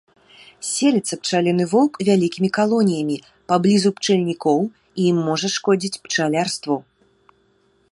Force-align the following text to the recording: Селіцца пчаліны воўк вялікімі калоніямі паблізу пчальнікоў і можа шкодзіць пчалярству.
Селіцца 0.75 1.13
пчаліны 1.25 1.63
воўк 1.73 1.93
вялікімі 2.07 2.49
калоніямі 2.59 3.17
паблізу 3.53 3.89
пчальнікоў 3.99 4.59
і 5.05 5.07
можа 5.23 5.47
шкодзіць 5.57 6.01
пчалярству. 6.09 6.75